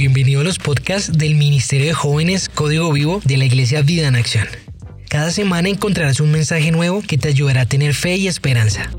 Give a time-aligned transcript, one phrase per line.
[0.00, 4.16] Bienvenido a los podcasts del Ministerio de Jóvenes Código Vivo de la Iglesia Vida en
[4.16, 4.46] Acción.
[5.10, 8.90] Cada semana encontrarás un mensaje nuevo que te ayudará a tener fe y esperanza.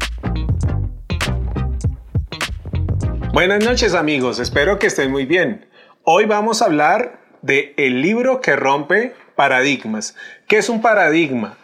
[3.33, 5.65] Buenas noches amigos, espero que estén muy bien.
[6.03, 10.15] Hoy vamos a hablar de el libro que rompe paradigmas.
[10.47, 11.57] ¿Qué es un paradigma?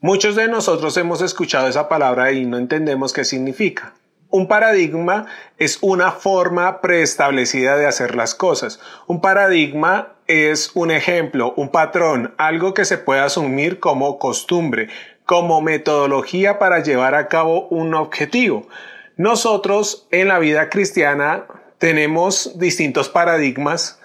[0.00, 3.92] Muchos de nosotros hemos escuchado esa palabra y no entendemos qué significa.
[4.30, 5.26] Un paradigma
[5.58, 8.78] es una forma preestablecida de hacer las cosas.
[9.08, 14.88] Un paradigma es un ejemplo, un patrón, algo que se puede asumir como costumbre,
[15.26, 18.68] como metodología para llevar a cabo un objetivo.
[19.16, 21.46] Nosotros en la vida cristiana
[21.78, 24.00] tenemos distintos paradigmas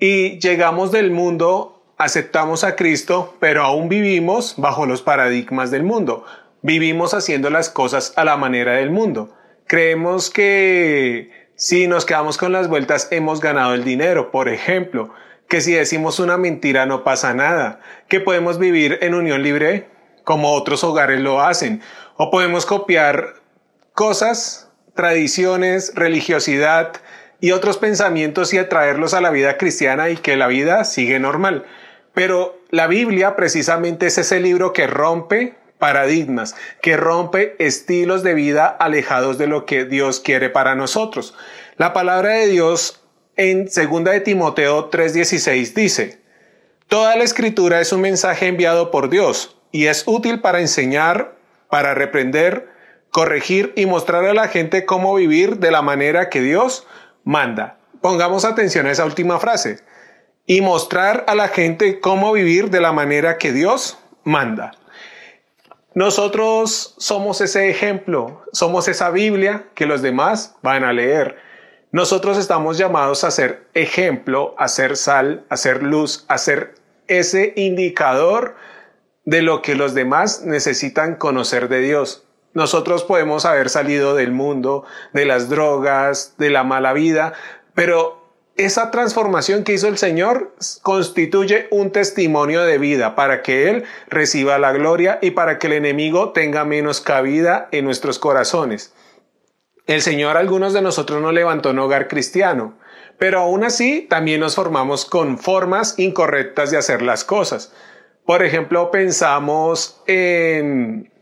[0.00, 6.24] y llegamos del mundo, aceptamos a Cristo, pero aún vivimos bajo los paradigmas del mundo.
[6.62, 9.37] Vivimos haciendo las cosas a la manera del mundo.
[9.68, 15.12] Creemos que si nos quedamos con las vueltas hemos ganado el dinero, por ejemplo,
[15.46, 19.86] que si decimos una mentira no pasa nada, que podemos vivir en unión libre
[20.24, 21.82] como otros hogares lo hacen,
[22.16, 23.34] o podemos copiar
[23.92, 26.94] cosas, tradiciones, religiosidad
[27.38, 31.66] y otros pensamientos y atraerlos a la vida cristiana y que la vida sigue normal.
[32.14, 38.66] Pero la Biblia precisamente es ese libro que rompe paradigmas, que rompe estilos de vida
[38.66, 41.34] alejados de lo que Dios quiere para nosotros.
[41.76, 43.02] La palabra de Dios
[43.36, 46.20] en 2 de Timoteo 3:16 dice,
[46.88, 51.36] Toda la escritura es un mensaje enviado por Dios y es útil para enseñar,
[51.68, 52.68] para reprender,
[53.10, 56.86] corregir y mostrar a la gente cómo vivir de la manera que Dios
[57.24, 57.78] manda.
[58.00, 59.80] Pongamos atención a esa última frase.
[60.46, 64.72] Y mostrar a la gente cómo vivir de la manera que Dios manda.
[65.94, 71.36] Nosotros somos ese ejemplo, somos esa Biblia que los demás van a leer.
[71.90, 76.74] Nosotros estamos llamados a ser ejemplo, a ser sal, a ser luz, a ser
[77.06, 78.56] ese indicador
[79.24, 82.24] de lo que los demás necesitan conocer de Dios.
[82.52, 87.32] Nosotros podemos haber salido del mundo, de las drogas, de la mala vida,
[87.74, 88.17] pero
[88.58, 90.52] esa transformación que hizo el Señor
[90.82, 95.74] constituye un testimonio de vida para que Él reciba la gloria y para que el
[95.74, 98.92] enemigo tenga menos cabida en nuestros corazones.
[99.86, 102.76] El Señor algunos de nosotros nos levantó un hogar cristiano,
[103.16, 107.72] pero aún así también nos formamos con formas incorrectas de hacer las cosas.
[108.26, 111.12] Por ejemplo, pensamos en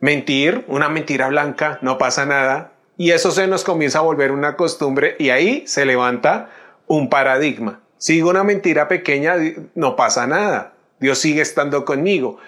[0.00, 4.56] mentir, una mentira blanca, no pasa nada, y eso se nos comienza a volver una
[4.56, 6.50] costumbre y ahí se levanta
[6.86, 7.80] un paradigma.
[7.98, 9.36] Sigo una mentira pequeña,
[9.74, 10.72] no pasa nada.
[10.98, 12.38] Dios sigue estando conmigo.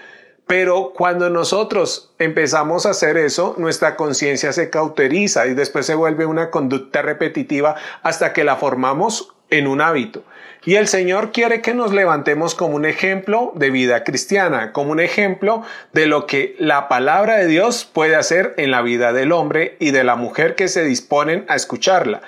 [0.47, 6.27] Pero cuando nosotros empezamos a hacer eso, nuestra conciencia se cauteriza y después se vuelve
[6.27, 10.23] una conducta repetitiva hasta que la formamos en un hábito.
[10.67, 15.01] Y el Señor quiere que nos levantemos como un ejemplo de vida cristiana, como un
[15.01, 15.63] ejemplo
[15.93, 19.91] de lo que la palabra de Dios puede hacer en la vida del hombre y
[19.91, 22.23] de la mujer que se disponen a escucharla.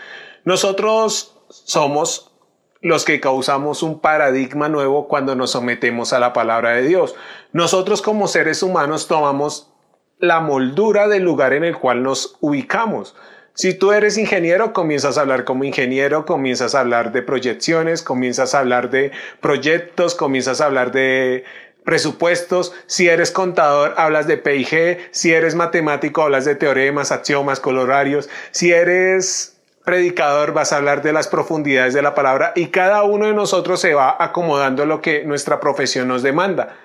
[0.44, 2.32] Nosotros somos
[2.80, 7.14] los que causamos un paradigma nuevo cuando nos sometemos a la palabra de Dios.
[7.52, 9.72] Nosotros como seres humanos tomamos
[10.18, 13.16] la moldura del lugar en el cual nos ubicamos.
[13.54, 18.54] Si tú eres ingeniero, comienzas a hablar como ingeniero, comienzas a hablar de proyecciones, comienzas
[18.54, 21.44] a hablar de proyectos, comienzas a hablar de
[21.82, 22.74] presupuestos.
[22.86, 25.08] Si eres contador, hablas de PIG.
[25.10, 28.28] Si eres matemático, hablas de teoremas, axiomas, colorarios.
[28.50, 29.55] Si eres
[29.86, 33.80] predicador vas a hablar de las profundidades de la palabra y cada uno de nosotros
[33.80, 36.76] se va acomodando lo que nuestra profesión nos demanda.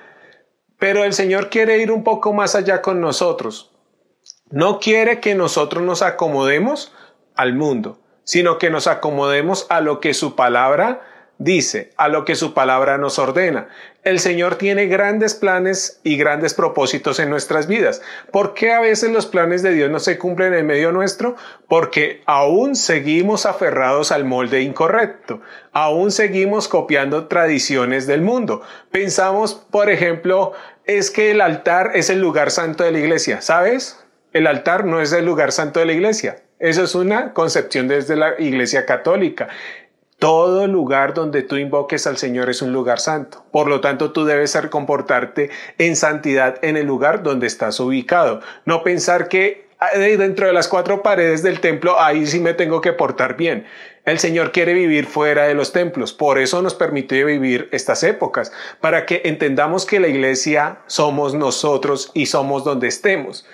[0.79, 3.72] Pero el Señor quiere ir un poco más allá con nosotros.
[4.51, 6.94] No quiere que nosotros nos acomodemos
[7.35, 11.01] al mundo, sino que nos acomodemos a lo que su palabra
[11.44, 13.68] dice, a lo que su palabra nos ordena.
[14.03, 18.02] El Señor tiene grandes planes y grandes propósitos en nuestras vidas.
[18.31, 21.35] ¿Por qué a veces los planes de Dios no se cumplen en medio nuestro?
[21.67, 25.41] Porque aún seguimos aferrados al molde incorrecto,
[25.72, 28.61] aún seguimos copiando tradiciones del mundo.
[28.91, 30.53] Pensamos, por ejemplo,
[30.85, 33.97] es que el altar es el lugar santo de la iglesia, ¿sabes?
[34.32, 36.38] El altar no es el lugar santo de la iglesia.
[36.61, 39.47] Eso es una concepción desde la iglesia católica.
[40.22, 43.44] Todo lugar donde tú invoques al Señor es un lugar santo.
[43.50, 48.40] Por lo tanto, tú debes ser comportarte en santidad en el lugar donde estás ubicado.
[48.66, 49.66] No pensar que
[49.96, 53.66] dentro de las cuatro paredes del templo, ahí sí me tengo que portar bien.
[54.06, 58.52] El Señor quiere vivir fuera de los templos, por eso nos permite vivir estas épocas,
[58.79, 63.47] para que entendamos que la iglesia somos nosotros y somos donde estemos.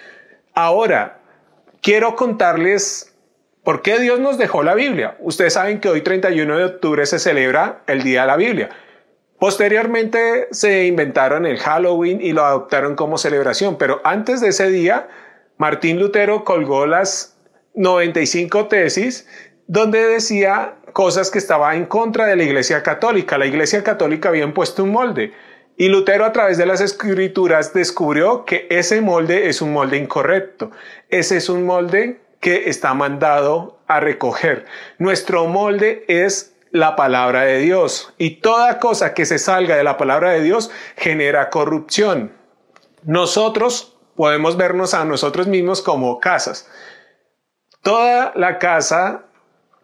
[0.53, 1.21] Ahora,
[1.81, 3.13] quiero contarles
[3.67, 5.17] ¿Por qué Dios nos dejó la Biblia?
[5.19, 8.69] Ustedes saben que hoy 31 de octubre se celebra el Día de la Biblia.
[9.39, 15.09] Posteriormente se inventaron el Halloween y lo adoptaron como celebración, pero antes de ese día,
[15.57, 17.37] Martín Lutero colgó las
[17.73, 19.27] 95 tesis
[19.67, 23.37] donde decía cosas que estaban en contra de la Iglesia Católica.
[23.37, 25.33] La Iglesia Católica había impuesto un molde
[25.75, 30.71] y Lutero a través de las escrituras descubrió que ese molde es un molde incorrecto.
[31.09, 34.65] Ese es un molde que está mandado a recoger.
[34.97, 39.97] Nuestro molde es la palabra de Dios y toda cosa que se salga de la
[39.97, 42.33] palabra de Dios genera corrupción.
[43.03, 46.69] Nosotros podemos vernos a nosotros mismos como casas.
[47.81, 49.26] Toda la casa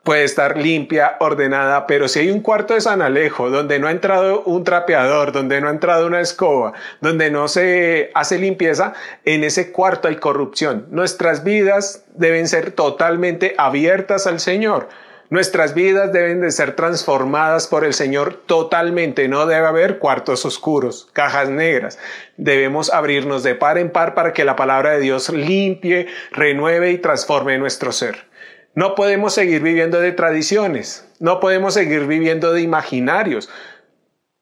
[0.04, 3.92] puede estar limpia, ordenada, pero si hay un cuarto de San Alejo donde no ha
[3.92, 9.44] entrado un trapeador, donde no ha entrado una escoba, donde no se hace limpieza, en
[9.44, 10.88] ese cuarto hay corrupción.
[10.92, 14.90] Nuestras vidas deben ser totalmente abiertas al Señor.
[15.30, 19.28] Nuestras vidas deben de ser transformadas por el Señor totalmente.
[19.30, 21.98] No debe haber cuartos oscuros, cajas negras.
[22.38, 26.98] Debemos abrirnos de par en par para que la palabra de Dios limpie, renueve y
[26.98, 28.33] transforme nuestro ser.
[28.76, 33.48] No podemos seguir viviendo de tradiciones, no podemos seguir viviendo de imaginarios.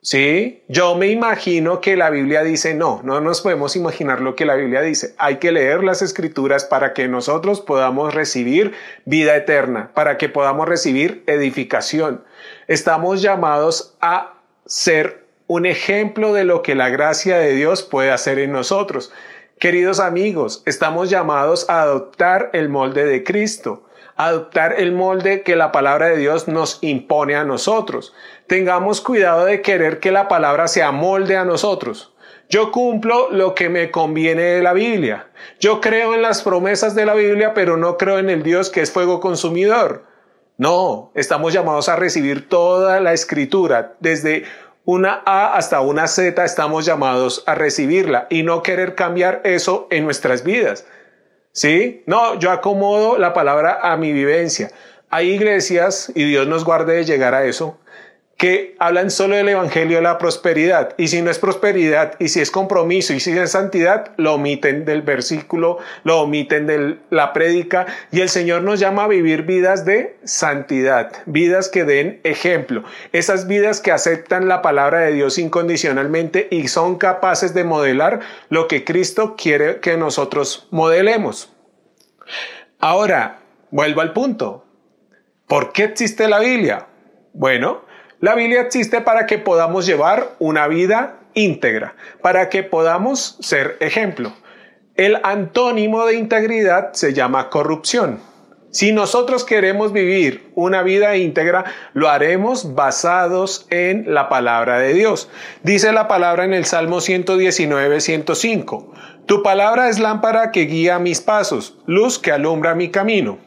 [0.01, 4.45] Sí, yo me imagino que la Biblia dice no, no nos podemos imaginar lo que
[4.45, 5.13] la Biblia dice.
[5.17, 8.71] Hay que leer las escrituras para que nosotros podamos recibir
[9.03, 12.23] vida eterna, para que podamos recibir edificación.
[12.69, 14.35] Estamos llamados a
[14.65, 19.11] ser un ejemplo de lo que la gracia de Dios puede hacer en nosotros.
[19.59, 23.83] Queridos amigos, estamos llamados a adoptar el molde de Cristo
[24.15, 28.13] adoptar el molde que la palabra de Dios nos impone a nosotros.
[28.47, 32.13] Tengamos cuidado de querer que la palabra sea molde a nosotros.
[32.49, 35.27] Yo cumplo lo que me conviene de la Biblia.
[35.59, 38.81] Yo creo en las promesas de la Biblia, pero no creo en el Dios que
[38.81, 40.03] es fuego consumidor.
[40.57, 44.43] No, estamos llamados a recibir toda la escritura, desde
[44.83, 50.03] una A hasta una Z estamos llamados a recibirla y no querer cambiar eso en
[50.03, 50.85] nuestras vidas.
[51.53, 52.03] ¿Sí?
[52.05, 54.71] No, yo acomodo la palabra a mi vivencia.
[55.09, 57.77] Hay iglesias, y Dios nos guarde de llegar a eso,
[58.41, 60.95] que hablan solo del Evangelio de la prosperidad.
[60.97, 64.83] Y si no es prosperidad, y si es compromiso, y si es santidad, lo omiten
[64.83, 67.85] del versículo, lo omiten de la prédica.
[68.11, 72.83] Y el Señor nos llama a vivir vidas de santidad, vidas que den ejemplo.
[73.11, 78.67] Esas vidas que aceptan la palabra de Dios incondicionalmente y son capaces de modelar lo
[78.67, 81.53] que Cristo quiere que nosotros modelemos.
[82.79, 84.65] Ahora, vuelvo al punto.
[85.45, 86.87] ¿Por qué existe la Biblia?
[87.33, 87.90] Bueno,
[88.21, 94.33] la Biblia existe para que podamos llevar una vida íntegra, para que podamos ser ejemplo.
[94.95, 98.19] El antónimo de integridad se llama corrupción.
[98.69, 105.29] Si nosotros queremos vivir una vida íntegra, lo haremos basados en la palabra de Dios.
[105.63, 108.93] Dice la palabra en el Salmo 119, 105.
[109.25, 113.39] Tu palabra es lámpara que guía mis pasos, luz que alumbra mi camino.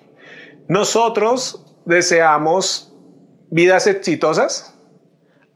[0.69, 2.94] Nosotros deseamos
[3.51, 4.75] vidas exitosas,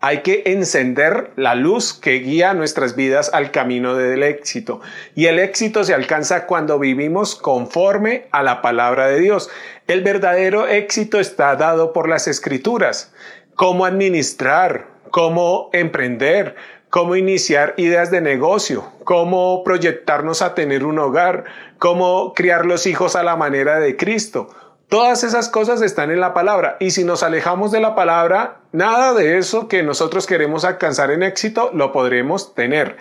[0.01, 4.81] hay que encender la luz que guía nuestras vidas al camino del éxito.
[5.17, 9.51] Y el éxito se alcanza cuando vivimos conforme a la palabra de Dios.
[9.89, 13.13] El verdadero éxito está dado por las escrituras.
[13.57, 16.55] Cómo administrar, cómo emprender,
[16.91, 21.45] cómo iniciar ideas de negocio, cómo proyectarnos a tener un hogar,
[21.79, 24.49] cómo criar los hijos a la manera de Cristo
[24.89, 29.13] Todas esas cosas están en la palabra y si nos alejamos de la palabra, nada
[29.13, 32.97] de eso que nosotros queremos alcanzar en éxito lo podremos tener.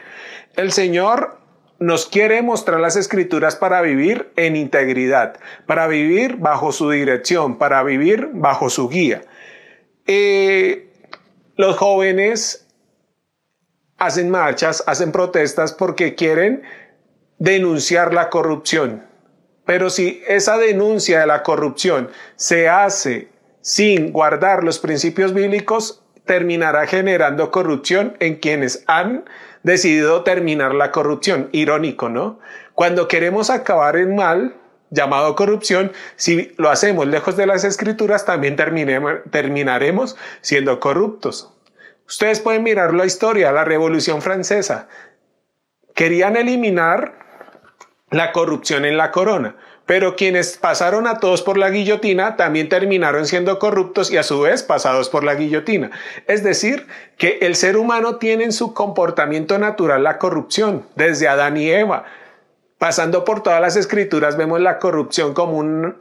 [0.58, 1.38] El Señor
[1.79, 7.82] nos quiere mostrar las escrituras para vivir en integridad, para vivir bajo su dirección, para
[7.84, 9.22] vivir bajo su guía.
[10.08, 10.91] Eh,
[11.56, 12.67] los jóvenes
[13.98, 16.63] hacen marchas, hacen protestas porque quieren
[17.39, 19.07] denunciar la corrupción.
[19.68, 23.28] Pero si esa denuncia de la corrupción se hace
[23.62, 29.26] sin guardar los principios bíblicos, terminará generando corrupción en quienes han
[29.64, 31.50] decidido terminar la corrupción.
[31.52, 32.40] Irónico, ¿no?
[32.76, 34.56] Cuando queremos acabar en mal,
[34.90, 41.54] llamado corrupción, si lo hacemos lejos de las escrituras, también terminaremos siendo corruptos.
[42.08, 44.88] Ustedes pueden mirar la historia, la Revolución Francesa.
[45.94, 47.27] Querían eliminar
[48.10, 49.56] la corrupción en la corona.
[49.86, 54.42] Pero quienes pasaron a todos por la guillotina también terminaron siendo corruptos y a su
[54.42, 55.92] vez pasados por la guillotina.
[56.28, 56.88] Es decir,
[57.18, 62.06] que el ser humano tiene en su comportamiento natural la corrupción, desde Adán y Eva.
[62.78, 65.96] Pasando por todas las escrituras vemos la corrupción como un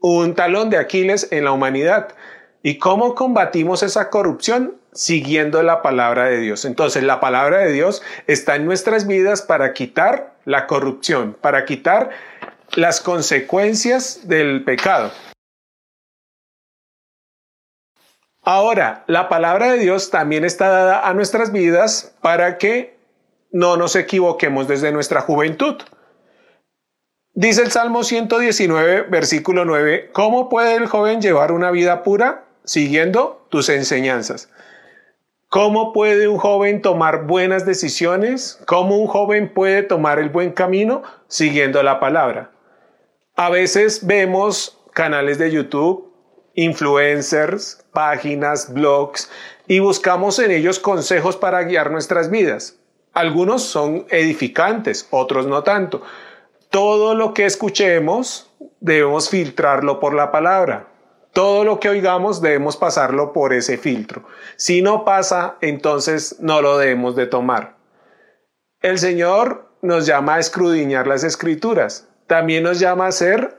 [0.00, 2.08] un talón de Aquiles en la humanidad.
[2.62, 4.76] ¿Y cómo combatimos esa corrupción?
[4.98, 6.64] Siguiendo la palabra de Dios.
[6.64, 12.10] Entonces la palabra de Dios está en nuestras vidas para quitar la corrupción, para quitar
[12.74, 15.12] las consecuencias del pecado.
[18.42, 22.98] Ahora, la palabra de Dios también está dada a nuestras vidas para que
[23.52, 25.76] no nos equivoquemos desde nuestra juventud.
[27.34, 32.46] Dice el Salmo 119, versículo 9, ¿cómo puede el joven llevar una vida pura?
[32.64, 34.50] Siguiendo tus enseñanzas.
[35.48, 38.60] ¿Cómo puede un joven tomar buenas decisiones?
[38.66, 41.02] ¿Cómo un joven puede tomar el buen camino?
[41.26, 42.50] Siguiendo la palabra.
[43.34, 46.08] A veces vemos canales de YouTube
[46.58, 49.30] influencers, páginas, blogs
[49.68, 52.76] y buscamos en ellos consejos para guiar nuestras vidas.
[53.14, 56.02] Algunos son edificantes, otros no tanto.
[56.68, 58.50] Todo lo que escuchemos
[58.80, 60.88] debemos filtrarlo por la palabra.
[61.32, 64.24] Todo lo que oigamos debemos pasarlo por ese filtro.
[64.56, 67.76] Si no pasa, entonces no lo debemos de tomar.
[68.80, 72.08] El Señor nos llama a escrudiñar las escrituras.
[72.26, 73.58] También nos llama a ser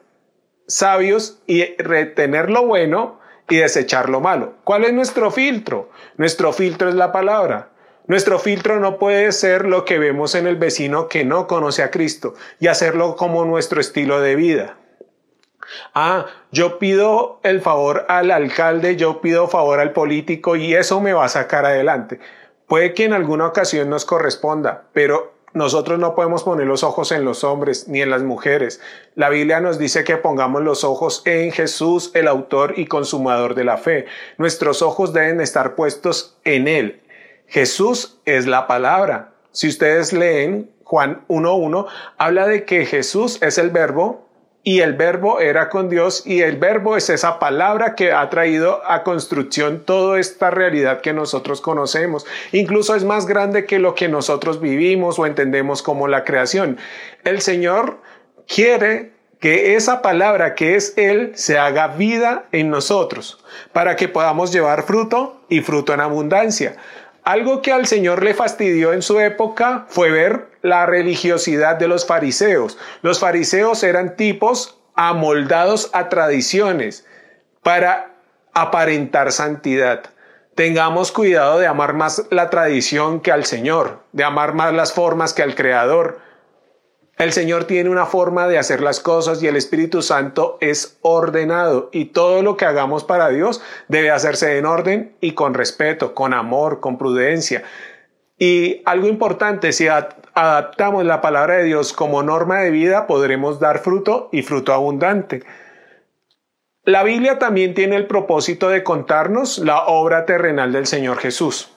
[0.67, 4.53] sabios y retener lo bueno y desechar lo malo.
[4.63, 5.89] ¿Cuál es nuestro filtro?
[6.17, 7.69] Nuestro filtro es la palabra.
[8.07, 11.91] Nuestro filtro no puede ser lo que vemos en el vecino que no conoce a
[11.91, 14.78] Cristo y hacerlo como nuestro estilo de vida.
[15.93, 21.13] Ah, yo pido el favor al alcalde, yo pido favor al político y eso me
[21.13, 22.19] va a sacar adelante.
[22.67, 27.25] Puede que en alguna ocasión nos corresponda, pero nosotros no podemos poner los ojos en
[27.25, 28.79] los hombres ni en las mujeres.
[29.15, 33.63] La Biblia nos dice que pongamos los ojos en Jesús, el autor y consumador de
[33.63, 34.05] la fe.
[34.37, 37.01] Nuestros ojos deben estar puestos en Él.
[37.47, 39.31] Jesús es la palabra.
[39.51, 44.28] Si ustedes leen Juan 1.1, habla de que Jesús es el verbo
[44.63, 48.81] y el verbo era con Dios y el verbo es esa palabra que ha traído
[48.85, 52.25] a construcción toda esta realidad que nosotros conocemos.
[52.51, 56.77] Incluso es más grande que lo que nosotros vivimos o entendemos como la creación.
[57.23, 58.01] El Señor
[58.47, 64.51] quiere que esa palabra que es Él se haga vida en nosotros para que podamos
[64.51, 66.75] llevar fruto y fruto en abundancia.
[67.29, 72.07] Algo que al Señor le fastidió en su época fue ver la religiosidad de los
[72.07, 72.79] fariseos.
[73.03, 77.05] Los fariseos eran tipos amoldados a tradiciones
[77.61, 78.15] para
[78.55, 80.05] aparentar santidad.
[80.55, 85.35] Tengamos cuidado de amar más la tradición que al Señor, de amar más las formas
[85.35, 86.21] que al Creador.
[87.19, 91.89] El Señor tiene una forma de hacer las cosas y el Espíritu Santo es ordenado
[91.91, 96.33] y todo lo que hagamos para Dios debe hacerse en orden y con respeto, con
[96.33, 97.63] amor, con prudencia.
[98.37, 103.79] Y algo importante, si adaptamos la palabra de Dios como norma de vida, podremos dar
[103.79, 105.43] fruto y fruto abundante.
[106.85, 111.69] La Biblia también tiene el propósito de contarnos la obra terrenal del Señor Jesús.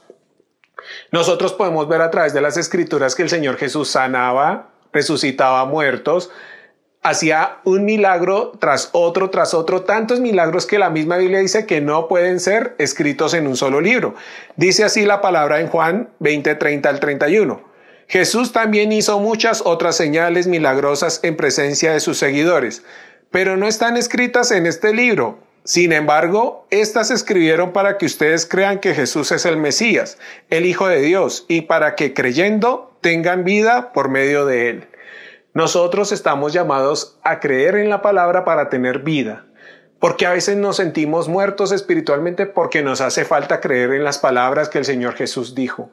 [1.11, 6.31] Nosotros podemos ver a través de las escrituras que el Señor Jesús sanaba, resucitaba muertos,
[7.03, 11.81] hacía un milagro tras otro, tras otro, tantos milagros que la misma Biblia dice que
[11.81, 14.15] no pueden ser escritos en un solo libro.
[14.57, 17.73] Dice así la palabra en Juan 20, 30 al 31.
[18.07, 22.85] Jesús también hizo muchas otras señales milagrosas en presencia de sus seguidores,
[23.31, 25.39] pero no están escritas en este libro.
[25.65, 30.19] Sin embargo, estas se escribieron para que ustedes crean que Jesús es el Mesías,
[30.51, 34.89] el Hijo de Dios, y para que creyendo tengan vida por medio de Él.
[35.53, 39.45] Nosotros estamos llamados a creer en la palabra para tener vida,
[39.99, 44.71] porque a veces nos sentimos muertos espiritualmente porque nos hace falta creer en las palabras
[44.71, 45.91] que el Señor Jesús dijo.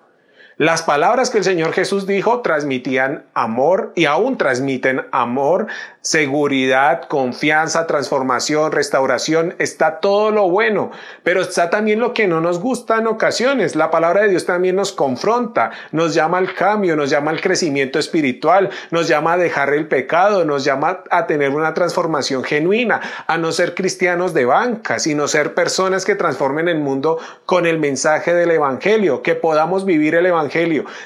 [0.60, 5.68] Las palabras que el Señor Jesús dijo transmitían amor y aún transmiten amor,
[6.02, 9.56] seguridad, confianza, transformación, restauración.
[9.58, 10.92] Está todo lo bueno,
[11.24, 13.78] pero está también lo que no nos gusta en ocasiones.
[13.78, 17.98] La palabra de Dios también nos confronta, nos llama al cambio, nos llama al crecimiento
[17.98, 23.38] espiritual, nos llama a dejar el pecado, nos llama a tener una transformación genuina, a
[23.38, 28.34] no ser cristianos de banca, sino ser personas que transformen el mundo con el mensaje
[28.34, 30.26] del Evangelio, que podamos vivir el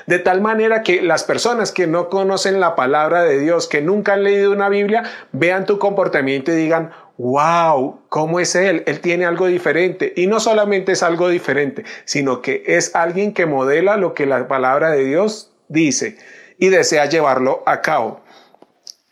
[0.08, 4.14] De tal manera que las personas que no conocen la palabra de Dios, que nunca
[4.14, 8.84] han leído una Biblia, vean tu comportamiento y digan, wow, ¿cómo es Él?
[8.88, 10.14] Él tiene algo diferente.
[10.16, 14.48] Y no solamente es algo diferente, sino que es alguien que modela lo que la
[14.48, 16.18] palabra de Dios dice
[16.58, 18.22] y desea llevarlo a cabo.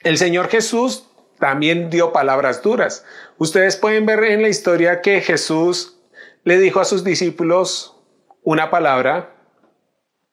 [0.02, 1.08] El Señor Jesús
[1.40, 3.04] también dio palabras duras.
[3.38, 5.98] Ustedes pueden ver en la historia que Jesús
[6.44, 7.98] le dijo a sus discípulos
[8.44, 9.31] una palabra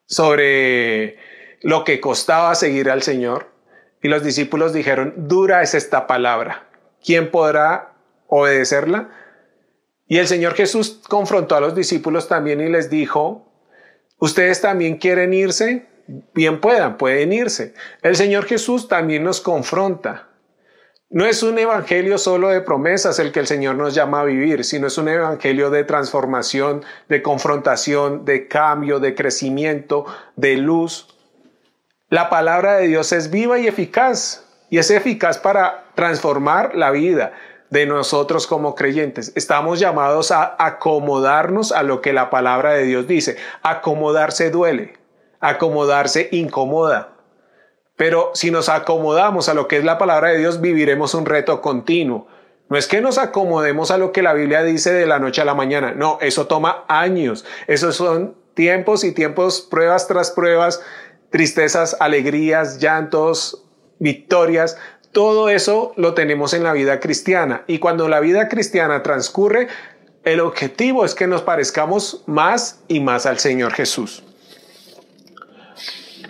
[0.09, 1.17] sobre
[1.61, 3.47] lo que costaba seguir al Señor.
[4.01, 6.67] Y los discípulos dijeron, dura es esta palabra.
[7.01, 7.93] ¿Quién podrá
[8.29, 9.09] obedecerla.
[10.07, 13.51] Y el Señor Jesús confrontó a los discípulos también y les dijo,
[14.17, 15.87] ¿ustedes también quieren irse?
[16.33, 17.73] Bien puedan, pueden irse.
[18.01, 20.28] El Señor Jesús también nos confronta.
[21.11, 24.63] No es un evangelio solo de promesas el que el Señor nos llama a vivir,
[24.63, 31.07] sino es un evangelio de transformación, de confrontación, de cambio, de crecimiento, de luz.
[32.09, 37.33] La palabra de Dios es viva y eficaz, y es eficaz para transformar la vida,
[37.71, 39.31] de nosotros como creyentes.
[39.35, 43.37] Estamos llamados a acomodarnos a lo que la palabra de Dios dice.
[43.63, 44.93] Acomodarse duele,
[45.39, 47.18] acomodarse incomoda.
[47.99, 51.59] Pero si nos acomodamos a lo que es la palabra de Dios, viviremos un reto
[51.59, 52.29] continuo.
[52.69, 55.45] No es que nos acomodemos a lo que la Biblia dice de la noche a
[55.45, 55.91] la mañana.
[55.91, 57.43] No, eso toma años.
[57.67, 60.81] Esos son tiempos y tiempos, pruebas tras pruebas,
[61.29, 63.65] tristezas, alegrías, llantos,
[63.99, 64.77] victorias,
[65.11, 69.67] todo eso lo tenemos en la vida cristiana y cuando la vida cristiana transcurre,
[70.23, 74.23] el objetivo es que nos parezcamos más y más al Señor Jesús.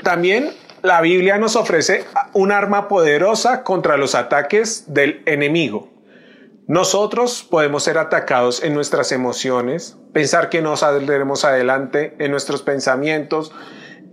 [0.03, 5.89] También la Biblia nos ofrece un arma poderosa contra los ataques del enemigo.
[6.67, 13.51] Nosotros podemos ser atacados en nuestras emociones, pensar que no saldremos adelante en nuestros pensamientos,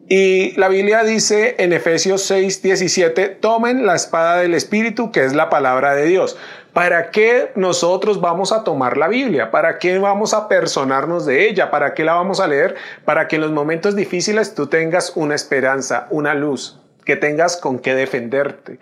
[0.09, 5.35] y la Biblia dice en Efesios 6, 17, tomen la espada del Espíritu, que es
[5.35, 6.37] la palabra de Dios.
[6.73, 9.51] ¿Para qué nosotros vamos a tomar la Biblia?
[9.51, 11.73] ¿Para qué vamos a personarnos de ella?
[11.73, 12.77] ¿Para qué la vamos a leer?
[13.05, 17.81] Para que en los momentos difíciles tú tengas una esperanza, una luz, que tengas con
[17.81, 18.79] qué defenderte.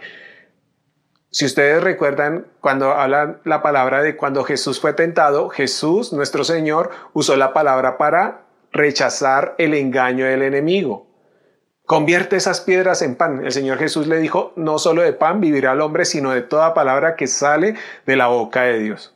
[1.31, 6.91] Si ustedes recuerdan cuando hablan la palabra de cuando Jesús fue tentado, Jesús, nuestro Señor,
[7.15, 11.14] usó la palabra para rechazar el engaño del enemigo.
[11.87, 13.45] Convierte esas piedras en pan.
[13.45, 16.73] El Señor Jesús le dijo, no solo de pan vivirá el hombre, sino de toda
[16.73, 17.75] palabra que sale
[18.07, 19.15] de la boca de Dios.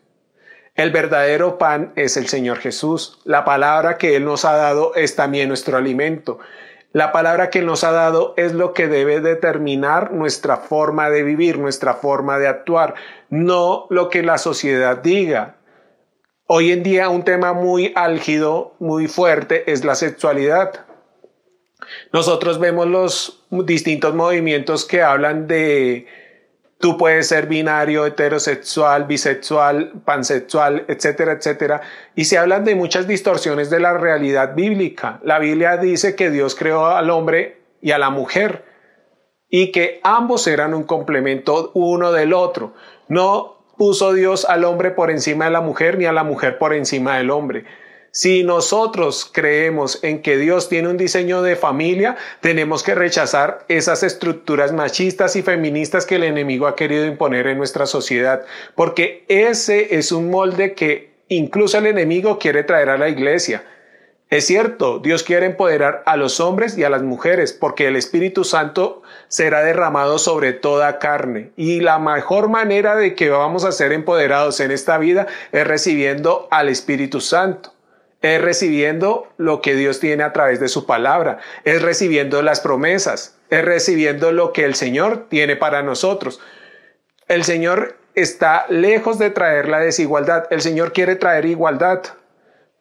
[0.74, 3.20] El verdadero pan es el Señor Jesús.
[3.24, 6.40] La palabra que Él nos ha dado es también nuestro alimento.
[6.92, 11.58] La palabra que nos ha dado es lo que debe determinar nuestra forma de vivir,
[11.58, 12.94] nuestra forma de actuar,
[13.30, 15.56] no lo que la sociedad diga.
[16.46, 20.87] Hoy en día un tema muy álgido, muy fuerte, es la sexualidad.
[22.12, 26.06] Nosotros vemos los distintos movimientos que hablan de
[26.78, 31.80] tú puedes ser binario, heterosexual, bisexual, pansexual, etcétera, etcétera.
[32.14, 35.20] Y se hablan de muchas distorsiones de la realidad bíblica.
[35.22, 38.64] La Biblia dice que Dios creó al hombre y a la mujer
[39.50, 42.74] y que ambos eran un complemento uno del otro.
[43.08, 46.74] No puso Dios al hombre por encima de la mujer ni a la mujer por
[46.74, 47.64] encima del hombre
[48.18, 54.02] si nosotros creemos en que Dios tiene un diseño de familia, tenemos que rechazar esas
[54.02, 59.94] estructuras machistas y feministas que el enemigo ha querido imponer en nuestra sociedad, porque ese
[59.94, 63.62] es un molde que incluso el enemigo quiere traer a la iglesia.
[64.30, 68.42] Es cierto, Dios quiere empoderar a los hombres y a las mujeres porque el Espíritu
[68.42, 71.52] Santo será derramado sobre toda carne.
[71.56, 76.48] Y la mejor manera de que vamos a ser empoderados en esta vida es recibiendo
[76.50, 77.77] al Espíritu Santo
[78.22, 83.36] es recibiendo lo que Dios tiene a través de su palabra, es recibiendo las promesas,
[83.50, 86.40] es recibiendo lo que el Señor tiene para nosotros.
[87.28, 92.02] El Señor está lejos de traer la desigualdad, el Señor quiere traer igualdad,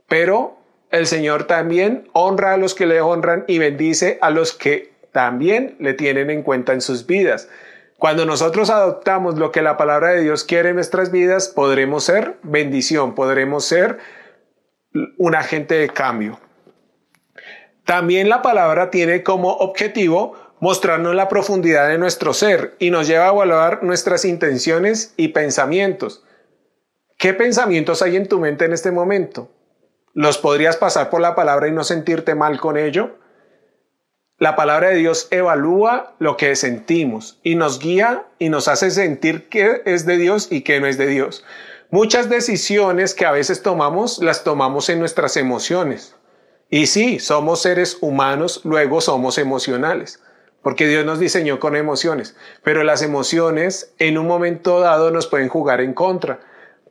[0.07, 0.57] pero
[0.89, 5.75] el Señor también honra a los que le honran y bendice a los que también
[5.79, 7.49] le tienen en cuenta en sus vidas.
[7.97, 12.35] Cuando nosotros adoptamos lo que la palabra de Dios quiere en nuestras vidas, podremos ser
[12.43, 13.97] bendición, podremos ser
[15.17, 16.39] un agente de cambio.
[17.85, 23.25] También la palabra tiene como objetivo mostrarnos la profundidad de nuestro ser y nos lleva
[23.25, 26.23] a evaluar nuestras intenciones y pensamientos.
[27.17, 29.49] ¿Qué pensamientos hay en tu mente en este momento?
[30.13, 33.17] ¿Los podrías pasar por la palabra y no sentirte mal con ello?
[34.39, 39.49] La palabra de Dios evalúa lo que sentimos y nos guía y nos hace sentir
[39.49, 41.43] qué es de Dios y qué no es de Dios.
[41.89, 46.15] Muchas decisiones que a veces tomamos las tomamos en nuestras emociones.
[46.69, 50.21] Y sí, somos seres humanos, luego somos emocionales,
[50.61, 55.47] porque Dios nos diseñó con emociones, pero las emociones en un momento dado nos pueden
[55.47, 56.41] jugar en contra.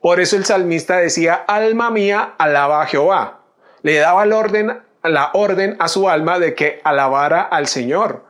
[0.00, 3.42] Por eso el salmista decía, alma mía, alaba a Jehová.
[3.82, 8.24] Le daba orden, la orden a su alma de que alabara al Señor.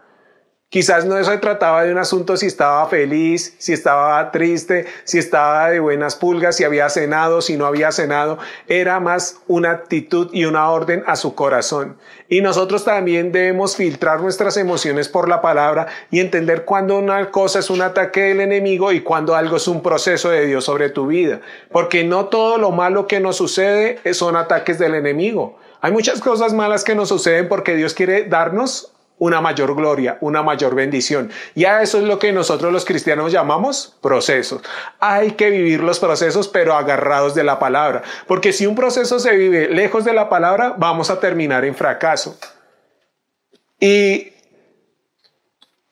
[0.68, 5.70] Quizás no se trataba de un asunto si estaba feliz, si estaba triste, si estaba
[5.70, 8.38] de buenas pulgas, si había cenado, si no había cenado.
[8.66, 11.98] Era más una actitud y una orden a su corazón.
[12.28, 17.60] Y nosotros también debemos filtrar nuestras emociones por la palabra y entender cuando una cosa
[17.60, 21.06] es un ataque del enemigo y cuando algo es un proceso de Dios sobre tu
[21.06, 21.42] vida.
[21.70, 25.58] Porque no todo lo malo que nos sucede son ataques del enemigo.
[25.80, 30.42] Hay muchas cosas malas que nos suceden porque Dios quiere darnos una mayor gloria, una
[30.42, 31.30] mayor bendición.
[31.54, 34.62] Y a eso es lo que nosotros los cristianos llamamos procesos.
[35.00, 38.02] Hay que vivir los procesos, pero agarrados de la palabra.
[38.26, 42.38] Porque si un proceso se vive lejos de la palabra, vamos a terminar en fracaso.
[43.80, 44.32] Y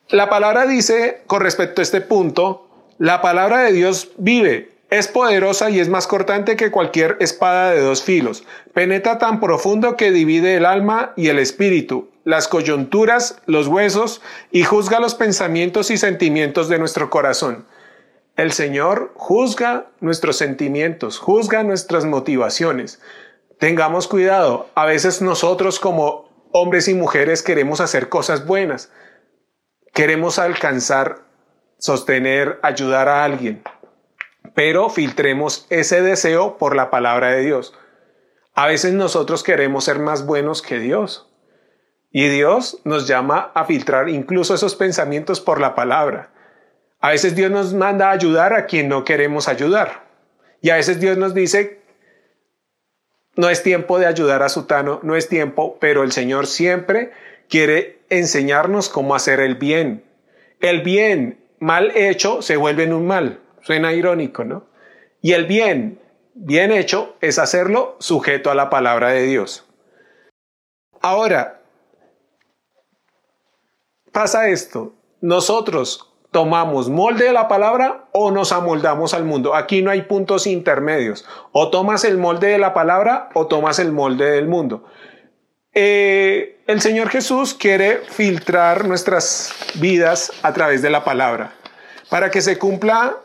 [0.09, 5.71] la palabra dice, con respecto a este punto, la palabra de Dios vive, es poderosa
[5.71, 8.45] y es más cortante que cualquier espada de dos filos.
[8.73, 14.65] Penetra tan profundo que divide el alma y el espíritu, las coyunturas, los huesos y
[14.65, 17.67] juzga los pensamientos y sentimientos de nuestro corazón.
[18.37, 23.01] El Señor juzga nuestros sentimientos, juzga nuestras motivaciones.
[23.59, 28.91] Tengamos cuidado, a veces nosotros como hombres y mujeres queremos hacer cosas buenas,
[29.93, 31.21] queremos alcanzar,
[31.79, 33.63] sostener, ayudar a alguien,
[34.55, 37.75] pero filtremos ese deseo por la palabra de Dios.
[38.55, 41.29] A veces nosotros queremos ser más buenos que Dios.
[42.13, 46.31] Y Dios nos llama a filtrar incluso esos pensamientos por la palabra.
[47.01, 50.05] A veces Dios nos manda a ayudar a quien no queremos ayudar.
[50.61, 51.81] Y a veces Dios nos dice,
[53.35, 57.11] no es tiempo de ayudar a Sutano, no es tiempo, pero el Señor siempre
[57.49, 60.05] quiere enseñarnos cómo hacer el bien.
[60.61, 63.41] El bien mal hecho se vuelve en un mal.
[63.65, 64.67] Suena irónico, ¿no?
[65.23, 65.99] Y el bien,
[66.35, 69.67] bien hecho, es hacerlo sujeto a la palabra de Dios.
[71.01, 71.63] Ahora,
[74.13, 74.93] pasa esto.
[75.23, 79.55] Nosotros tomamos molde de la palabra o nos amoldamos al mundo.
[79.55, 81.25] Aquí no hay puntos intermedios.
[81.53, 84.85] O tomas el molde de la palabra o tomas el molde del mundo.
[85.73, 91.55] Eh, el Señor Jesús quiere filtrar nuestras vidas a través de la palabra
[92.11, 93.17] para que se cumpla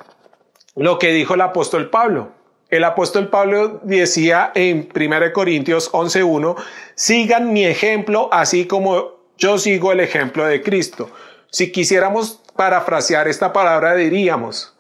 [0.76, 2.32] lo que dijo el apóstol Pablo.
[2.70, 6.56] El apóstol Pablo decía en 1 Corintios 11.1,
[6.96, 11.10] sigan mi ejemplo así como yo sigo el ejemplo de Cristo.
[11.52, 14.76] Si quisiéramos parafrasear esta palabra diríamos,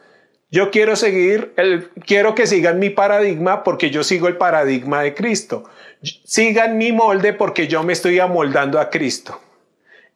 [0.52, 5.14] yo quiero seguir, el, quiero que sigan mi paradigma porque yo sigo el paradigma de
[5.14, 5.64] Cristo.
[6.02, 9.40] Sigan mi molde porque yo me estoy amoldando a Cristo.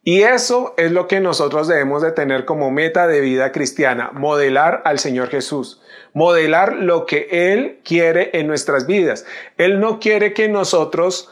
[0.04, 4.82] Y eso es lo que nosotros debemos de tener como meta de vida cristiana, modelar
[4.84, 5.80] al Señor Jesús,
[6.12, 9.24] modelar lo que Él quiere en nuestras vidas.
[9.56, 11.30] Él no quiere que nosotros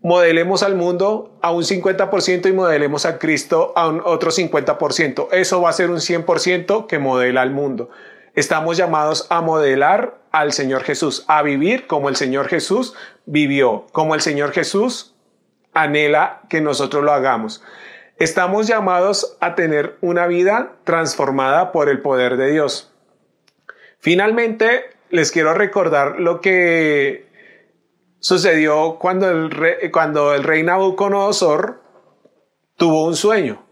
[0.00, 5.28] modelemos al mundo a un 50% y modelemos a Cristo a un otro 50%.
[5.32, 7.90] Eso va a ser un 100% que modela al mundo.
[8.34, 12.94] Estamos llamados a modelar al Señor Jesús, a vivir como el Señor Jesús
[13.26, 15.14] vivió, como el Señor Jesús
[15.72, 17.62] anhela que nosotros lo hagamos.
[18.24, 22.90] Estamos llamados a tener una vida transformada por el poder de Dios.
[23.98, 27.28] Finalmente, les quiero recordar lo que
[28.20, 31.82] sucedió cuando el rey, cuando el rey Nabucodonosor
[32.76, 33.66] tuvo un sueño.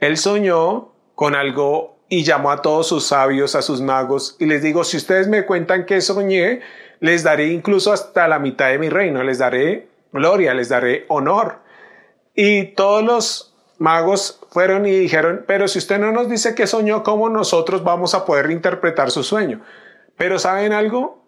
[0.00, 4.62] Él soñó con algo y llamó a todos sus sabios, a sus magos, y les
[4.62, 6.60] digo, si ustedes me cuentan que soñé,
[7.00, 11.60] les daré incluso hasta la mitad de mi reino, les daré gloria, les daré honor.
[12.34, 17.02] Y todos los magos fueron y dijeron, pero si usted no nos dice que soñó,
[17.02, 19.60] ¿cómo nosotros vamos a poder interpretar su sueño?
[20.16, 21.22] Pero ¿saben algo?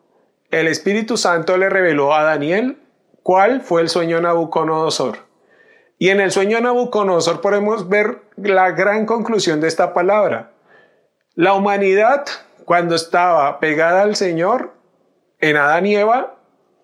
[0.51, 2.79] El Espíritu Santo le reveló a Daniel
[3.23, 5.19] cuál fue el sueño de Nabucodonosor.
[5.99, 10.53] Y en el sueño de Nabucodonosor podemos ver la gran conclusión de esta palabra.
[11.35, 12.25] La humanidad,
[12.65, 14.75] cuando estaba pegada al Señor,
[15.41, 16.37] en Adán y Eva,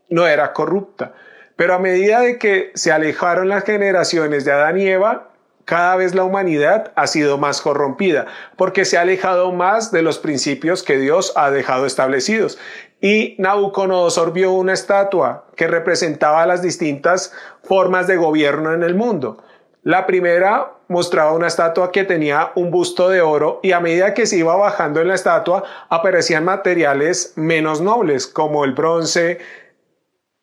[0.08, 1.14] no era corrupta.
[1.56, 5.31] Pero a medida de que se alejaron las generaciones de Adán y Eva,
[5.64, 10.18] cada vez la humanidad ha sido más corrompida porque se ha alejado más de los
[10.18, 12.58] principios que Dios ha dejado establecidos.
[13.00, 17.32] Y Nabucodonosor vio una estatua que representaba las distintas
[17.64, 19.42] formas de gobierno en el mundo.
[19.82, 24.26] La primera mostraba una estatua que tenía un busto de oro y a medida que
[24.26, 29.38] se iba bajando en la estatua aparecían materiales menos nobles como el bronce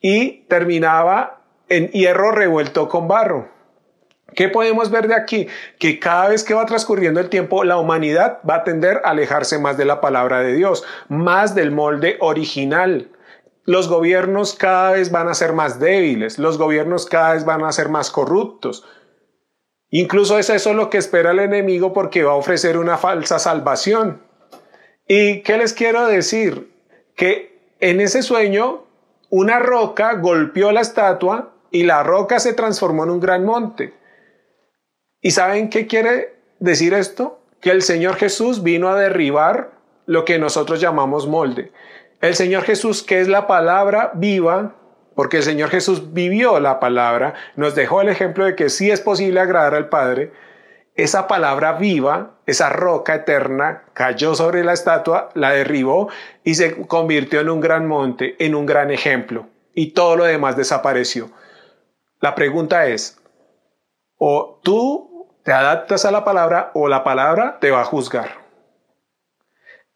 [0.02, 3.59] y terminaba en hierro revuelto con barro.
[4.36, 5.48] ¿Qué podemos ver de aquí?
[5.78, 9.60] Que cada vez que va transcurriendo el tiempo, la humanidad va a tender a alejarse
[9.60, 13.10] más de la palabra de Dios, más del molde original.
[13.66, 17.72] Los gobiernos cada vez van a ser más débiles, los gobiernos cada vez van a
[17.72, 18.86] ser más corruptos.
[19.92, 24.22] Incluso es eso lo que espera el enemigo porque va a ofrecer una falsa salvación.
[25.08, 26.72] ¿Y qué les quiero decir?
[27.16, 28.86] Que en ese sueño
[29.30, 33.99] una roca golpeó la estatua y la roca se transformó en un gran monte.
[35.22, 37.42] ¿Y saben qué quiere decir esto?
[37.60, 39.72] Que el Señor Jesús vino a derribar
[40.06, 41.72] lo que nosotros llamamos molde.
[42.22, 44.76] El Señor Jesús, que es la palabra viva,
[45.16, 49.02] porque el Señor Jesús vivió la palabra, nos dejó el ejemplo de que sí es
[49.02, 50.32] posible agradar al Padre,
[50.96, 56.10] esa palabra viva, esa roca eterna, cayó sobre la estatua, la derribó
[56.44, 60.58] y se convirtió en un gran monte, en un gran ejemplo, y todo lo demás
[60.58, 61.30] desapareció.
[62.20, 63.18] La pregunta es,
[64.18, 65.09] o tú
[65.50, 68.30] te adaptas a la palabra o la palabra te va a juzgar.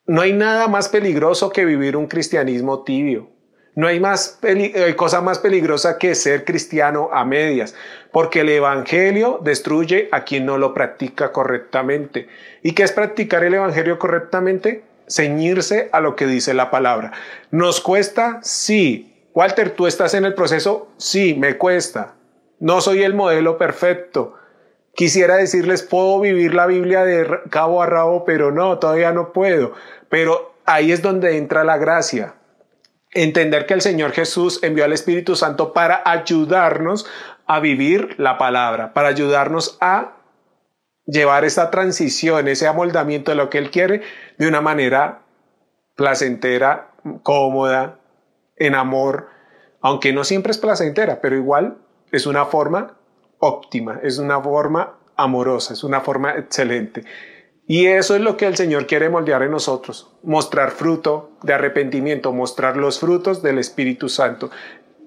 [0.07, 3.29] No hay nada más peligroso que vivir un cristianismo tibio.
[3.75, 7.75] No hay más eh, cosa más peligrosa que ser cristiano a medias,
[8.11, 12.27] porque el Evangelio destruye a quien no lo practica correctamente.
[12.63, 14.83] ¿Y qué es practicar el Evangelio correctamente?
[15.07, 17.11] Ceñirse a lo que dice la palabra.
[17.51, 18.39] ¿Nos cuesta?
[18.41, 19.29] Sí.
[19.35, 20.87] Walter, ¿tú estás en el proceso?
[20.97, 22.15] Sí, me cuesta.
[22.59, 24.33] No soy el modelo perfecto.
[24.95, 29.73] Quisiera decirles, puedo vivir la Biblia de cabo a rabo, pero no, todavía no puedo.
[30.09, 32.35] Pero ahí es donde entra la gracia
[33.13, 37.05] entender que el Señor Jesús envió al Espíritu Santo para ayudarnos
[37.45, 40.13] a vivir la palabra, para ayudarnos a
[41.05, 44.01] llevar esa transición, ese amoldamiento de lo que Él quiere
[44.37, 45.21] de una manera
[45.95, 47.99] placentera, cómoda,
[48.55, 49.29] en amor,
[49.81, 51.77] aunque no siempre es placentera, pero igual
[52.11, 52.97] es una forma
[53.43, 57.03] óptima, es una forma amorosa, es una forma excelente.
[57.67, 62.33] Y eso es lo que el Señor quiere moldear en nosotros, mostrar fruto de arrepentimiento,
[62.33, 64.49] mostrar los frutos del Espíritu Santo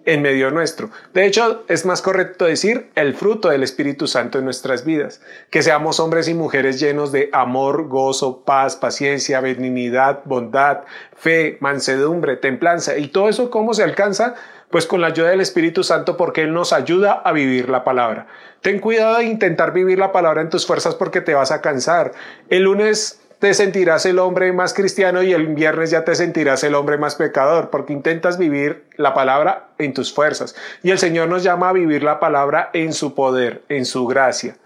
[0.07, 0.91] en medio nuestro.
[1.13, 5.63] De hecho, es más correcto decir el fruto del Espíritu Santo en nuestras vidas, que
[5.63, 12.97] seamos hombres y mujeres llenos de amor, gozo, paz, paciencia, benignidad, bondad, fe, mansedumbre, templanza.
[12.97, 14.35] ¿Y todo eso cómo se alcanza?
[14.71, 18.29] Pues con la ayuda del Espíritu Santo porque Él nos ayuda a vivir la palabra.
[18.63, 22.13] Ten cuidado de intentar vivir la palabra en tus fuerzas porque te vas a cansar.
[22.49, 26.75] El lunes te sentirás el hombre más cristiano y el viernes ya te sentirás el
[26.75, 30.55] hombre más pecador, porque intentas vivir la palabra en tus fuerzas.
[30.83, 34.57] Y el Señor nos llama a vivir la palabra en su poder, en su gracia.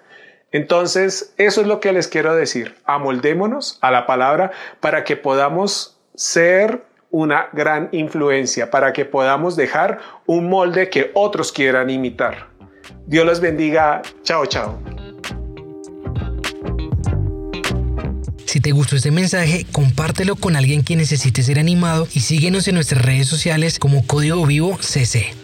[0.53, 2.77] Entonces, eso es lo que les quiero decir.
[2.85, 9.99] Amoldémonos a la palabra para que podamos ser una gran influencia, para que podamos dejar
[10.27, 12.49] un molde que otros quieran imitar.
[13.07, 14.03] Dios los bendiga.
[14.23, 15.00] Chao, chao.
[18.51, 22.75] Si te gustó este mensaje, compártelo con alguien que necesite ser animado y síguenos en
[22.75, 25.40] nuestras redes sociales como Código Vivo CC.